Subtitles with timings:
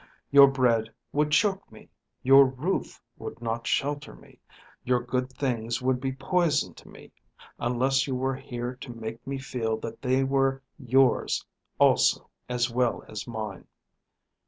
[0.31, 1.87] Your bread would choke me.
[2.23, 4.39] Your roof would not shelter me.
[4.83, 7.11] Your good things would be poison to me,
[7.59, 11.45] unless you were here to make me feel that they were yours
[11.77, 13.67] also as well as mine.